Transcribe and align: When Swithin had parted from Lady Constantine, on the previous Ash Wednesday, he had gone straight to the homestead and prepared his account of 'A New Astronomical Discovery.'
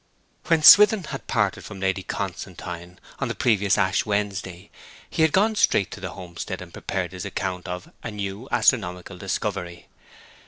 When 0.45 0.63
Swithin 0.63 1.03
had 1.03 1.27
parted 1.27 1.63
from 1.63 1.79
Lady 1.79 2.01
Constantine, 2.01 2.97
on 3.19 3.27
the 3.27 3.35
previous 3.35 3.77
Ash 3.77 4.03
Wednesday, 4.03 4.71
he 5.07 5.21
had 5.21 5.31
gone 5.31 5.53
straight 5.53 5.91
to 5.91 5.99
the 5.99 6.13
homestead 6.13 6.59
and 6.59 6.73
prepared 6.73 7.11
his 7.11 7.23
account 7.23 7.67
of 7.67 7.91
'A 8.01 8.09
New 8.09 8.47
Astronomical 8.49 9.19
Discovery.' 9.19 9.87